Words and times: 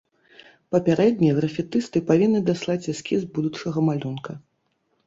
Папярэдне 0.75 1.29
графітысты 1.39 2.03
павінны 2.09 2.39
даслаць 2.49 2.81
эскіз 2.95 3.21
будучага 3.39 3.89
малюнка. 3.93 4.31